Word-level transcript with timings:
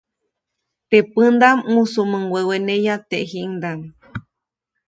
Teʼ 0.89 1.05
pändaʼm 1.13 1.57
mujsumuŋ 1.73 2.23
weweneya 2.33 2.95
tejiʼŋdaʼm. 3.09 3.79